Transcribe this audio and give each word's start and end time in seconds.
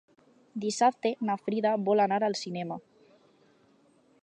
Dissabte 0.63 1.11
na 1.29 1.35
Frida 1.43 1.75
vol 1.89 2.03
anar 2.07 2.19
al 2.29 2.39
cinema. 2.41 2.81